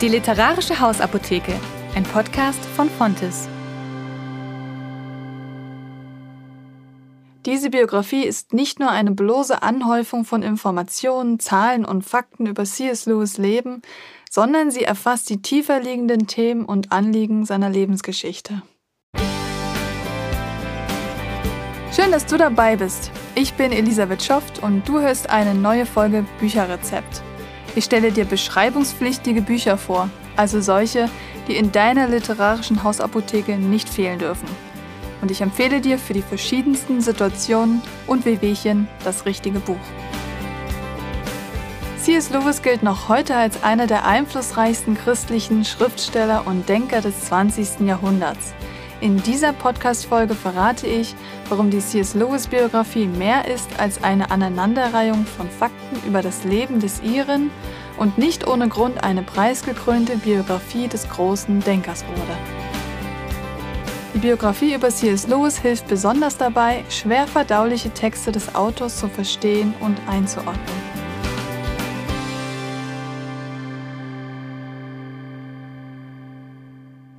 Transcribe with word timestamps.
Die 0.00 0.06
Literarische 0.06 0.78
Hausapotheke, 0.78 1.58
ein 1.96 2.04
Podcast 2.04 2.64
von 2.76 2.88
Fontes. 2.88 3.48
Diese 7.44 7.70
Biografie 7.70 8.22
ist 8.22 8.52
nicht 8.52 8.78
nur 8.78 8.90
eine 8.90 9.10
bloße 9.10 9.60
Anhäufung 9.60 10.24
von 10.24 10.44
Informationen, 10.44 11.40
Zahlen 11.40 11.84
und 11.84 12.04
Fakten 12.04 12.46
über 12.46 12.64
C.S. 12.64 13.06
Lewis 13.06 13.38
Leben, 13.38 13.82
sondern 14.30 14.70
sie 14.70 14.84
erfasst 14.84 15.30
die 15.30 15.42
tiefer 15.42 15.80
liegenden 15.80 16.28
Themen 16.28 16.64
und 16.64 16.92
Anliegen 16.92 17.44
seiner 17.44 17.68
Lebensgeschichte. 17.68 18.62
Schön, 21.90 22.12
dass 22.12 22.24
du 22.24 22.36
dabei 22.36 22.76
bist. 22.76 23.10
Ich 23.34 23.54
bin 23.54 23.72
Elisabeth 23.72 24.22
Schoft 24.22 24.62
und 24.62 24.88
du 24.88 25.00
hörst 25.00 25.28
eine 25.28 25.56
neue 25.56 25.86
Folge 25.86 26.24
Bücherrezept. 26.38 27.24
Ich 27.74 27.84
stelle 27.84 28.12
dir 28.12 28.24
beschreibungspflichtige 28.24 29.42
Bücher 29.42 29.76
vor, 29.78 30.10
also 30.36 30.60
solche, 30.60 31.08
die 31.46 31.56
in 31.56 31.72
deiner 31.72 32.08
literarischen 32.08 32.82
Hausapotheke 32.82 33.56
nicht 33.56 33.88
fehlen 33.88 34.18
dürfen. 34.18 34.48
Und 35.20 35.30
ich 35.30 35.40
empfehle 35.40 35.80
dir 35.80 35.98
für 35.98 36.12
die 36.12 36.22
verschiedensten 36.22 37.00
Situationen 37.00 37.82
und 38.06 38.24
Wehwehchen 38.24 38.88
das 39.04 39.26
richtige 39.26 39.60
Buch. 39.60 39.76
C.S. 42.00 42.30
Lewis 42.30 42.62
gilt 42.62 42.82
noch 42.82 43.08
heute 43.08 43.36
als 43.36 43.62
einer 43.62 43.86
der 43.86 44.06
einflussreichsten 44.06 44.96
christlichen 44.96 45.64
Schriftsteller 45.64 46.46
und 46.46 46.68
Denker 46.68 47.00
des 47.00 47.26
20. 47.26 47.80
Jahrhunderts. 47.80 48.54
In 49.00 49.22
dieser 49.22 49.52
Podcast-Folge 49.52 50.34
verrate 50.34 50.88
ich, 50.88 51.14
warum 51.48 51.70
die 51.70 51.78
C.S. 51.78 52.14
Lewis-Biografie 52.14 53.06
mehr 53.06 53.46
ist 53.46 53.78
als 53.78 54.02
eine 54.02 54.32
Aneinanderreihung 54.32 55.24
von 55.24 55.48
Fakten 55.48 56.04
über 56.04 56.20
das 56.20 56.42
Leben 56.42 56.80
des 56.80 57.00
Iren 57.02 57.52
und 57.96 58.18
nicht 58.18 58.48
ohne 58.48 58.68
Grund 58.68 59.04
eine 59.04 59.22
preisgekrönte 59.22 60.16
Biografie 60.16 60.88
des 60.88 61.08
großen 61.08 61.60
Denkers 61.60 62.04
wurde. 62.08 62.36
Die 64.14 64.18
Biografie 64.18 64.74
über 64.74 64.88
C.S. 64.88 65.28
Lewis 65.28 65.58
hilft 65.58 65.86
besonders 65.86 66.36
dabei, 66.36 66.82
schwer 66.90 67.28
verdauliche 67.28 67.90
Texte 67.90 68.32
des 68.32 68.56
Autors 68.56 68.98
zu 68.98 69.08
verstehen 69.08 69.74
und 69.78 69.96
einzuordnen. 70.08 70.87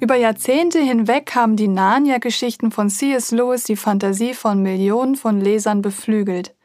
Über 0.10 0.18
Jahrzehnte 0.18 0.80
hinweg 0.80 1.36
haben 1.36 1.56
die 1.56 1.68
Narnia-Geschichten 1.68 2.72
von 2.72 2.90
C.S. 2.90 3.30
Lewis 3.30 3.66
die 3.66 3.76
Fantasie 3.76 4.34
von 4.34 4.60
Millionen 4.64 5.16
von 5.16 5.40
Lesern 5.40 5.84
beflügelt. 5.84 6.56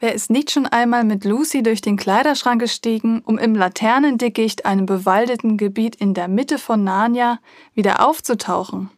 Wer 0.00 0.14
ist 0.14 0.30
nicht 0.30 0.50
schon 0.50 0.64
einmal 0.64 1.04
mit 1.04 1.26
Lucy 1.26 1.62
durch 1.62 1.82
den 1.82 1.98
Kleiderschrank 1.98 2.62
gestiegen, 2.62 3.20
um 3.26 3.36
im 3.36 3.54
Laternendickicht, 3.56 4.64
einem 4.64 4.86
bewaldeten 4.86 5.58
Gebiet 5.58 5.96
in 5.96 6.14
der 6.14 6.28
Mitte 6.28 6.58
von 6.58 6.82
Narnia, 6.82 7.40
wieder 7.74 8.08
aufzutauchen? 8.08 8.88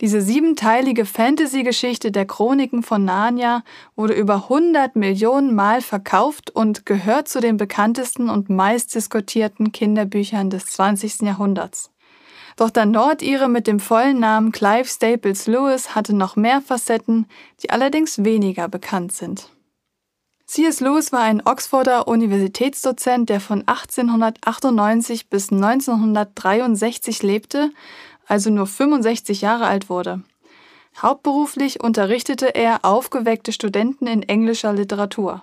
Diese 0.00 0.20
siebenteilige 0.20 1.04
Fantasy-Geschichte 1.04 2.12
der 2.12 2.26
Chroniken 2.26 2.84
von 2.84 3.04
Narnia 3.04 3.64
wurde 3.96 4.14
über 4.14 4.44
100 4.44 4.94
Millionen 4.94 5.56
Mal 5.56 5.80
verkauft 5.80 6.52
und 6.52 6.86
gehört 6.86 7.26
zu 7.26 7.40
den 7.40 7.56
bekanntesten 7.56 8.30
und 8.30 8.48
meistdiskutierten 8.48 9.72
Kinderbüchern 9.72 10.50
des 10.50 10.66
20. 10.66 11.22
Jahrhunderts. 11.22 11.90
Doch 12.56 12.70
der 12.70 12.86
Nordire 12.86 13.48
mit 13.48 13.66
dem 13.66 13.80
vollen 13.80 14.20
Namen 14.20 14.52
Clive 14.52 14.86
Staples 14.86 15.46
Lewis 15.46 15.94
hatte 15.94 16.14
noch 16.14 16.36
mehr 16.36 16.60
Facetten, 16.60 17.26
die 17.62 17.70
allerdings 17.70 18.22
weniger 18.24 18.68
bekannt 18.68 19.12
sind. 19.12 19.50
C.S. 20.46 20.80
Lewis 20.80 21.10
war 21.10 21.22
ein 21.22 21.42
Oxforder 21.44 22.06
Universitätsdozent, 22.06 23.28
der 23.30 23.40
von 23.40 23.66
1898 23.66 25.28
bis 25.28 25.50
1963 25.50 27.22
lebte, 27.22 27.70
also 28.26 28.50
nur 28.50 28.66
65 28.66 29.40
Jahre 29.40 29.66
alt 29.66 29.88
wurde. 29.88 30.22
Hauptberuflich 31.00 31.82
unterrichtete 31.82 32.54
er 32.54 32.84
aufgeweckte 32.84 33.52
Studenten 33.52 34.06
in 34.06 34.22
englischer 34.22 34.72
Literatur. 34.72 35.42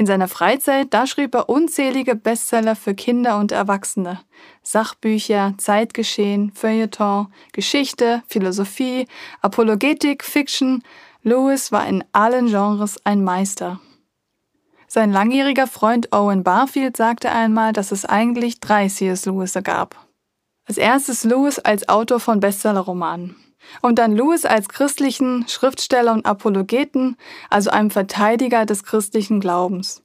In 0.00 0.06
seiner 0.06 0.28
Freizeit, 0.28 0.94
da 0.94 1.06
schrieb 1.06 1.34
er 1.34 1.50
unzählige 1.50 2.14
Bestseller 2.14 2.74
für 2.74 2.94
Kinder 2.94 3.38
und 3.38 3.52
Erwachsene. 3.52 4.18
Sachbücher, 4.62 5.52
Zeitgeschehen, 5.58 6.52
Feuilleton, 6.54 7.26
Geschichte, 7.52 8.22
Philosophie, 8.26 9.06
Apologetik, 9.42 10.24
Fiction. 10.24 10.82
Lewis 11.22 11.70
war 11.70 11.86
in 11.86 12.02
allen 12.12 12.46
Genres 12.46 12.98
ein 13.04 13.22
Meister. 13.22 13.78
Sein 14.88 15.12
langjähriger 15.12 15.66
Freund 15.66 16.10
Owen 16.14 16.44
Barfield 16.44 16.96
sagte 16.96 17.30
einmal, 17.30 17.74
dass 17.74 17.92
es 17.92 18.06
eigentlich 18.06 18.58
drei 18.58 18.88
C.S. 18.88 19.26
Lewis 19.26 19.52
gab. 19.62 20.06
Als 20.64 20.78
erstes 20.78 21.24
Lewis 21.24 21.58
als 21.58 21.90
Autor 21.90 22.20
von 22.20 22.40
Bestsellerromanen 22.40 23.36
und 23.82 23.98
dann 23.98 24.14
Lewis 24.14 24.44
als 24.44 24.68
christlichen 24.68 25.46
Schriftsteller 25.48 26.12
und 26.12 26.26
Apologeten, 26.26 27.16
also 27.48 27.70
einem 27.70 27.90
Verteidiger 27.90 28.66
des 28.66 28.84
christlichen 28.84 29.40
Glaubens. 29.40 30.02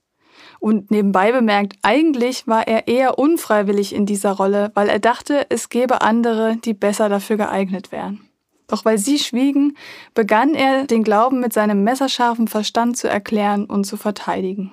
Und 0.60 0.92
nebenbei 0.92 1.32
bemerkt, 1.32 1.78
eigentlich 1.82 2.48
war 2.48 2.68
er 2.68 2.88
eher 2.88 3.20
unfreiwillig 3.20 3.94
in 3.94 4.06
dieser 4.06 4.32
Rolle, 4.32 4.72
weil 4.74 4.90
er 4.90 5.00
dachte, 5.00 5.46
es 5.50 5.70
gäbe 5.70 6.02
andere, 6.02 6.58
die 6.58 6.74
besser 6.74 7.10
dafür 7.10 7.38
geeignet 7.38 7.92
wären. 7.92 8.28
Doch 8.68 8.84
weil 8.84 8.98
sie 8.98 9.20
schwiegen, 9.20 9.78
begann 10.14 10.56
er, 10.56 10.86
den 10.86 11.04
Glauben 11.04 11.40
mit 11.40 11.54
seinem 11.54 11.84
messerscharfen 11.84 12.48
Verstand 12.48 12.98
zu 12.98 13.08
erklären 13.08 13.66
und 13.66 13.84
zu 13.84 13.96
verteidigen. 13.96 14.72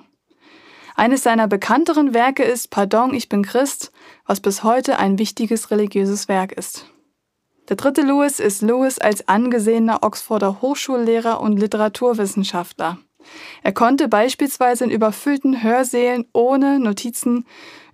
Eines 0.95 1.23
seiner 1.23 1.47
bekannteren 1.47 2.13
Werke 2.13 2.43
ist 2.43 2.69
Pardon, 2.69 3.13
ich 3.13 3.29
bin 3.29 3.43
Christ, 3.43 3.91
was 4.25 4.39
bis 4.39 4.63
heute 4.63 4.99
ein 4.99 5.17
wichtiges 5.17 5.71
religiöses 5.71 6.27
Werk 6.27 6.51
ist. 6.51 6.92
Der 7.69 7.77
dritte 7.77 8.01
Lewis 8.01 8.39
ist 8.39 8.61
Lewis 8.61 8.99
als 8.99 9.27
angesehener 9.27 9.99
Oxforder 10.01 10.61
Hochschullehrer 10.61 11.39
und 11.39 11.57
Literaturwissenschaftler. 11.57 12.97
Er 13.61 13.71
konnte 13.71 14.09
beispielsweise 14.09 14.83
in 14.83 14.91
überfüllten 14.91 15.63
Hörsälen 15.63 16.25
ohne 16.33 16.79
Notizen 16.79 17.45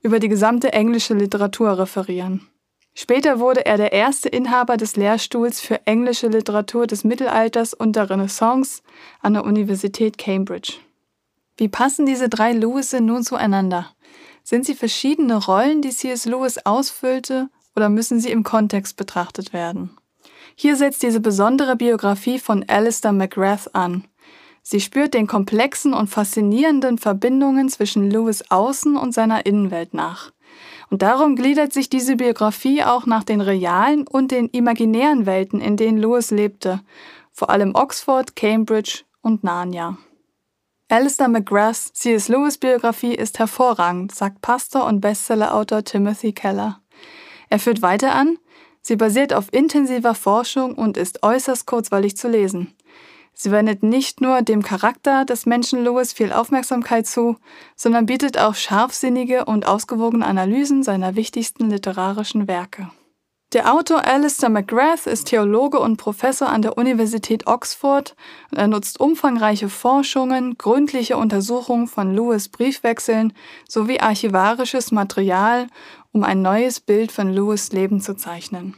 über 0.01 0.19
die 0.19 0.29
gesamte 0.29 0.73
englische 0.73 1.13
Literatur 1.13 1.77
referieren. 1.77 2.47
Später 2.95 3.39
wurde 3.39 3.65
er 3.65 3.77
der 3.77 3.91
erste 3.91 4.27
Inhaber 4.27 4.75
des 4.75 4.95
Lehrstuhls 4.95 5.61
für 5.61 5.85
englische 5.85 6.27
Literatur 6.27 6.87
des 6.87 7.03
Mittelalters 7.03 7.73
und 7.73 7.95
der 7.95 8.09
Renaissance 8.09 8.81
an 9.21 9.33
der 9.33 9.45
Universität 9.45 10.17
Cambridge. 10.17 10.73
Wie 11.57 11.69
passen 11.69 12.05
diese 12.05 12.27
drei 12.27 12.53
Lewisse 12.53 13.01
nun 13.01 13.23
zueinander? 13.23 13.93
Sind 14.43 14.65
sie 14.65 14.75
verschiedene 14.75 15.35
Rollen, 15.35 15.81
die 15.81 15.91
C.S. 15.91 16.25
Lewis 16.25 16.57
ausfüllte 16.65 17.49
oder 17.79 17.87
müssen 17.87 18.19
sie 18.19 18.29
im 18.29 18.43
Kontext 18.43 18.97
betrachtet 18.97 19.53
werden? 19.53 19.91
Hier 20.55 20.75
setzt 20.75 21.01
diese 21.01 21.21
besondere 21.21 21.77
Biografie 21.77 22.37
von 22.37 22.65
Alistair 22.67 23.13
McGrath 23.13 23.73
an. 23.73 24.03
Sie 24.61 24.81
spürt 24.81 25.13
den 25.13 25.27
komplexen 25.27 25.93
und 25.93 26.09
faszinierenden 26.09 26.97
Verbindungen 26.97 27.69
zwischen 27.69 28.11
Lewis 28.11 28.43
Außen 28.49 28.97
und 28.97 29.13
seiner 29.13 29.45
Innenwelt 29.45 29.93
nach. 29.93 30.33
Und 30.89 31.03
darum 31.03 31.37
gliedert 31.37 31.71
sich 31.71 31.87
diese 31.87 32.17
Biografie 32.17 32.83
auch 32.83 33.05
nach 33.05 33.23
den 33.23 33.39
realen 33.39 34.05
und 34.05 34.31
den 34.31 34.49
imaginären 34.49 35.25
Welten, 35.25 35.61
in 35.61 35.77
denen 35.77 35.99
Lewis 35.99 36.31
lebte, 36.31 36.81
vor 37.31 37.49
allem 37.49 37.75
Oxford, 37.75 38.35
Cambridge 38.35 39.03
und 39.21 39.45
Narnia. 39.45 39.97
Alistair 40.89 41.29
McGraths 41.29 41.93
C.S. 41.93 42.27
Lewis 42.27 42.57
Biografie 42.57 43.15
ist 43.15 43.39
hervorragend, 43.39 44.13
sagt 44.13 44.41
Pastor 44.41 44.85
und 44.85 44.99
Bestsellerautor 44.99 45.85
Timothy 45.85 46.33
Keller. 46.33 46.81
Er 47.49 47.59
führt 47.59 47.81
weiter 47.81 48.13
an, 48.13 48.37
sie 48.81 48.95
basiert 48.95 49.33
auf 49.33 49.51
intensiver 49.51 50.15
Forschung 50.15 50.75
und 50.75 50.97
ist 50.97 51.23
äußerst 51.23 51.65
kurzweilig 51.65 52.15
zu 52.15 52.27
lesen. 52.29 52.75
Sie 53.33 53.51
wendet 53.51 53.83
nicht 53.83 54.19
nur 54.19 54.41
dem 54.41 54.63
Charakter 54.63 55.23
des 55.23 55.45
Menschen 55.45 55.83
Lewis 55.83 56.11
viel 56.11 56.33
Aufmerksamkeit 56.33 57.07
zu, 57.07 57.37
sondern 57.75 58.05
bietet 58.05 58.37
auch 58.37 58.53
scharfsinnige 58.53 59.45
und 59.45 59.65
ausgewogene 59.65 60.25
Analysen 60.25 60.83
seiner 60.83 61.15
wichtigsten 61.15 61.69
literarischen 61.69 62.49
Werke. 62.49 62.89
Der 63.51 63.73
Autor 63.73 64.05
Alistair 64.05 64.49
McGrath 64.49 65.07
ist 65.07 65.29
Theologe 65.29 65.79
und 65.79 65.97
Professor 65.97 66.49
an 66.49 66.61
der 66.61 66.77
Universität 66.77 67.47
Oxford 67.47 68.15
und 68.51 68.59
er 68.59 68.67
nutzt 68.67 68.99
umfangreiche 68.99 69.69
Forschungen, 69.69 70.55
gründliche 70.59 71.17
Untersuchungen 71.17 71.87
von 71.87 72.13
Lewis 72.13 72.49
Briefwechseln 72.49 73.33
sowie 73.67 74.01
archivarisches 74.01 74.91
Material, 74.91 75.65
um 76.11 76.23
ein 76.23 76.43
neues 76.43 76.79
Bild 76.79 77.11
von 77.11 77.33
Lewis 77.33 77.71
Leben 77.71 78.01
zu 78.01 78.15
zeichnen. 78.15 78.75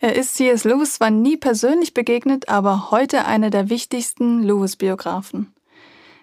Er 0.00 0.16
ist 0.16 0.34
C.S. 0.34 0.64
Lewis 0.64 0.94
zwar 0.94 1.10
nie 1.10 1.36
persönlich 1.36 1.94
begegnet, 1.94 2.48
aber 2.48 2.90
heute 2.90 3.26
einer 3.26 3.50
der 3.50 3.70
wichtigsten 3.70 4.42
Lewis-Biografen. 4.42 5.54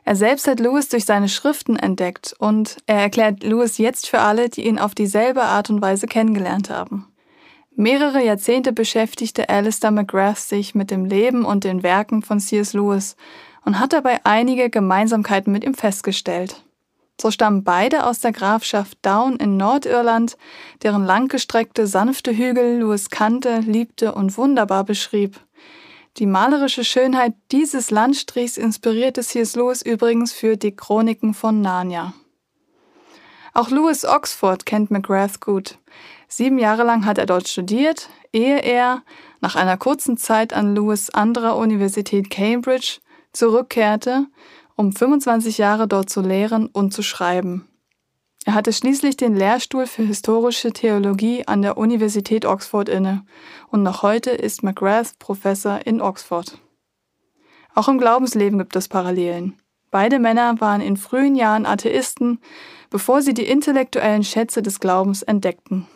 Er 0.04 0.18
selbst 0.18 0.45
hat 0.45 0.60
Lewis 0.60 0.89
durch 0.89 1.06
seine 1.06 1.30
Schriften 1.30 1.78
entdeckt 1.78 2.36
und 2.38 2.78
er 2.86 3.00
erklärt 3.00 3.44
Lewis 3.44 3.78
jetzt 3.78 4.10
für 4.10 4.19
alle, 4.19 4.50
die 4.50 4.68
ihn 4.68 4.78
auf 4.78 4.94
dieselbe 4.94 5.44
Art 5.44 5.69
und 5.69 5.81
Weise 5.81 6.07
kennengelernt 6.07 6.69
haben. 6.69 7.07
Mehrere 7.79 8.25
Jahrzehnte 8.25 8.74
beschäftigte 8.74 9.50
Alistair 9.50 9.91
McGrath 9.91 10.39
sich 10.39 10.74
mit 10.74 10.89
dem 10.89 11.06
Leben 11.06 11.45
und 11.45 11.63
den 11.63 11.83
Werken 11.83 12.24
von 12.24 12.39
C.S. 12.39 12.74
Lewis 12.74 13.15
und 13.65 13.79
hat 13.79 13.94
dabei 13.94 14.19
einige 14.24 14.71
Gemeinsamkeiten 14.71 15.53
mit 15.53 15.63
ihm 15.63 15.75
festgestellt. 15.75 16.63
So 17.21 17.29
stammen 17.29 17.63
beide 17.63 18.07
aus 18.07 18.19
der 18.19 18.31
Grafschaft 18.31 18.97
Down 19.03 19.35
in 19.35 19.57
Nordirland, 19.57 20.38
deren 20.81 21.06
langgestreckte, 21.06 21.85
sanfte 21.85 22.35
Hügel 22.35 22.79
Lewis 22.79 23.12
kannte, 23.12 23.59
liebte 23.59 24.15
und 24.15 24.35
wunderbar 24.39 24.83
beschrieb. 24.83 25.39
Die 26.18 26.25
malerische 26.25 26.83
Schönheit 26.83 27.35
dieses 27.51 27.91
Landstrichs 27.91 28.57
inspirierte 28.57 29.21
C.S. 29.21 29.56
Lewis 29.56 29.83
übrigens 29.83 30.31
für 30.33 30.57
die 30.57 30.75
Chroniken 30.75 31.35
von 31.35 31.62
Narnia. 31.62 32.15
Auch 33.57 33.71
Lewis 33.71 34.06
Oxford 34.06 34.68
kennt 34.68 34.92
McGrath 34.92 35.42
gut. 35.42 35.80
Sieben 36.27 36.59
Jahre 36.59 36.83
lang 36.83 37.07
hat 37.07 37.18
er 37.18 37.25
dort 37.25 37.48
studiert, 37.48 38.07
ehe 38.31 38.59
er, 38.59 39.01
nach 39.42 39.56
einer 39.56 39.77
kurzen 39.77 40.15
Zeit 40.15 40.54
an 40.54 40.75
Lewis 40.75 41.09
anderer 41.09 41.57
Universität 41.57 42.30
Cambridge, 42.30 43.00
zurückkehrte 43.33 44.27
um 44.75 44.94
25 44.94 45.57
Jahre 45.57 45.88
dort 45.88 46.07
zu 46.12 46.21
lehren 46.21 46.68
und 46.68 46.94
zu 46.94 47.01
schreiben. 47.01 47.68
Er 48.45 48.54
hatte 48.54 48.71
schließlich 48.71 49.18
den 49.18 49.36
Lehrstuhl 49.36 49.88
für 49.88 50.03
historische 50.03 50.71
Theologie 50.71 51.48
an 51.48 51.63
der 51.63 51.80
Universität 51.80 52.45
Oxford 52.45 52.88
inne 52.88 53.25
und 53.71 53.81
noch 53.81 54.03
heute 54.03 54.30
ist 54.30 54.62
McGrath 54.62 55.18
Professor 55.18 55.80
in 55.83 56.00
Oxford. 56.00 56.62
Auch 57.74 57.88
im 57.88 57.98
Glaubensleben 57.98 58.60
gibt 58.60 58.75
es 58.75 58.88
Parallelen. 58.88 59.60
Beide 59.89 60.19
Männer 60.19 60.62
waren 60.62 60.81
in 60.81 60.95
frühen 60.95 61.36
Jahren 61.36 61.65
Atheisten, 61.65 62.39
bevor 62.89 63.22
sie 63.22 63.34
die 63.34 63.48
intellektuellen 63.48 64.24
Schätze 64.24 64.62
des 64.62 64.80
Glaubens 64.80 65.24
entdeckten. 65.24 65.88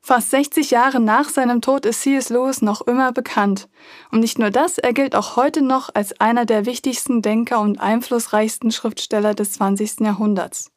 Fast 0.00 0.30
60 0.30 0.70
Jahre 0.70 1.00
nach 1.00 1.28
seinem 1.28 1.60
Tod 1.60 1.84
ist 1.84 2.00
C.S. 2.00 2.30
Lewis 2.30 2.62
noch 2.62 2.80
immer 2.82 3.12
bekannt. 3.12 3.68
Und 4.10 4.20
nicht 4.20 4.38
nur 4.38 4.50
das, 4.50 4.78
er 4.78 4.94
gilt 4.94 5.14
auch 5.14 5.36
heute 5.36 5.60
noch 5.60 5.90
als 5.94 6.18
einer 6.18 6.46
der 6.46 6.64
wichtigsten 6.64 7.20
Denker 7.20 7.60
und 7.60 7.78
einflussreichsten 7.78 8.70
Schriftsteller 8.70 9.34
des 9.34 9.52
20. 9.52 10.00
Jahrhunderts. 10.00 10.70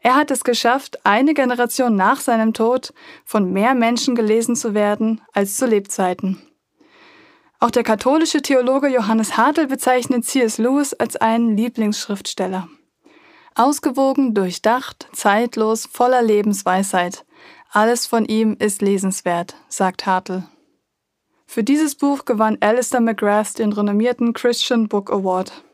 Er 0.00 0.16
hat 0.16 0.30
es 0.30 0.42
geschafft, 0.42 1.04
eine 1.04 1.34
Generation 1.34 1.94
nach 1.94 2.20
seinem 2.20 2.54
Tod 2.54 2.94
von 3.24 3.52
mehr 3.52 3.74
Menschen 3.74 4.14
gelesen 4.14 4.56
zu 4.56 4.74
werden 4.74 5.20
als 5.32 5.56
zu 5.56 5.66
Lebzeiten. 5.66 6.40
Auch 7.60 7.70
der 7.70 7.84
katholische 7.84 8.42
Theologe 8.42 8.88
Johannes 8.88 9.36
Hartl 9.36 9.68
bezeichnet 9.68 10.24
C.S. 10.24 10.58
Lewis 10.58 10.94
als 10.94 11.16
einen 11.16 11.56
Lieblingsschriftsteller. 11.56 12.68
Ausgewogen, 13.54 14.34
durchdacht, 14.34 15.08
zeitlos, 15.12 15.86
voller 15.90 16.22
Lebensweisheit– 16.22 17.24
alles 17.74 18.06
von 18.06 18.26
ihm 18.26 18.54
ist 18.58 18.82
lesenswert, 18.82 19.56
sagt 19.68 20.04
Hartl. 20.04 20.42
Für 21.46 21.64
dieses 21.64 21.94
Buch 21.94 22.26
gewann 22.26 22.58
Alistair 22.60 23.00
McGrath 23.00 23.58
den 23.58 23.72
renommierten 23.72 24.34
Christian 24.34 24.88
Book 24.88 25.10
Award. 25.10 25.64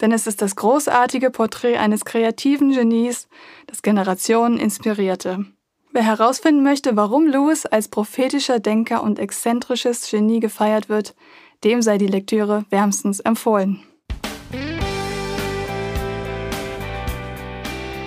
Denn 0.00 0.10
es 0.10 0.26
ist 0.26 0.42
das 0.42 0.56
großartige 0.56 1.30
Porträt 1.30 1.76
eines 1.76 2.04
kreativen 2.04 2.72
Genies, 2.72 3.28
das 3.68 3.82
Generationen 3.82 4.58
inspirierte. 4.58 5.46
Wer 5.92 6.02
herausfinden 6.02 6.64
möchte, 6.64 6.96
warum 6.96 7.28
Lewis 7.28 7.66
als 7.66 7.86
prophetischer 7.86 8.58
Denker 8.58 9.04
und 9.04 9.20
exzentrisches 9.20 10.10
Genie 10.10 10.40
gefeiert 10.40 10.88
wird, 10.88 11.14
dem 11.62 11.82
sei 11.82 11.98
die 11.98 12.08
Lektüre 12.08 12.64
wärmstens 12.70 13.20
empfohlen. 13.20 13.80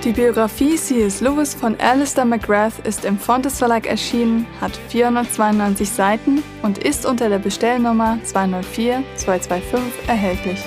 Die 0.03 0.11
Biografie 0.13 0.75
C.S. 0.75 1.21
Lewis 1.21 1.55
von 1.55 1.77
Alistair 1.79 2.23
McGrath 2.23 2.85
ist 2.85 3.03
im 3.03 3.17
Fontes 3.17 3.57
Verlag 3.57 3.87
erschienen, 3.87 4.45
hat 4.61 4.71
492 4.89 5.89
Seiten 5.89 6.43
und 6.61 6.77
ist 6.77 7.05
unter 7.05 7.29
der 7.29 7.39
Bestellnummer 7.39 8.19
204 8.23 9.03
225 9.15 10.07
erhältlich. 10.07 10.59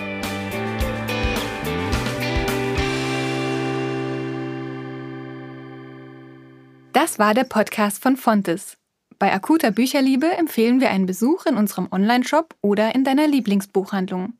Das 6.93 7.21
war 7.21 7.33
der 7.33 7.45
Podcast 7.45 8.03
von 8.03 8.17
Fontes. 8.17 8.77
Bei 9.21 9.33
akuter 9.33 9.71
Bücherliebe 9.71 10.27
empfehlen 10.27 10.81
wir 10.81 10.91
einen 10.91 11.07
Besuch 11.07 11.47
in 11.47 11.57
unserem 11.57 11.89
Onlineshop 11.93 12.57
oder 12.63 12.95
in 12.97 13.05
deiner 13.05 13.29
Lieblingsbuchhandlung. 13.29 14.35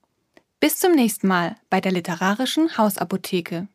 Bis 0.59 0.79
zum 0.79 0.93
nächsten 0.93 1.29
Mal 1.29 1.57
bei 1.71 1.81
der 1.81 1.93
literarischen 1.93 2.77
Hausapotheke. 2.77 3.69